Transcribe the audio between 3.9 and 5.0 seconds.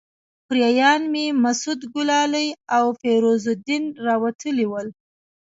راوتلي ول.